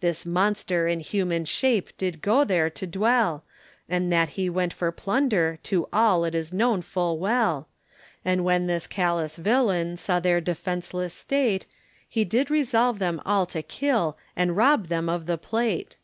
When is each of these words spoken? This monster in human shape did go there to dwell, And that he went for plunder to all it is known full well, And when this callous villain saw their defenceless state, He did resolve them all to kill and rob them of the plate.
This 0.00 0.26
monster 0.26 0.88
in 0.88 0.98
human 0.98 1.44
shape 1.44 1.96
did 1.96 2.22
go 2.22 2.42
there 2.42 2.68
to 2.70 2.88
dwell, 2.88 3.44
And 3.88 4.10
that 4.12 4.30
he 4.30 4.50
went 4.50 4.72
for 4.72 4.90
plunder 4.90 5.60
to 5.62 5.88
all 5.92 6.24
it 6.24 6.34
is 6.34 6.52
known 6.52 6.82
full 6.82 7.20
well, 7.20 7.68
And 8.24 8.44
when 8.44 8.66
this 8.66 8.88
callous 8.88 9.36
villain 9.36 9.96
saw 9.96 10.18
their 10.18 10.40
defenceless 10.40 11.14
state, 11.14 11.66
He 12.08 12.24
did 12.24 12.50
resolve 12.50 12.98
them 12.98 13.22
all 13.24 13.46
to 13.46 13.62
kill 13.62 14.18
and 14.34 14.56
rob 14.56 14.88
them 14.88 15.08
of 15.08 15.26
the 15.26 15.38
plate. 15.38 15.98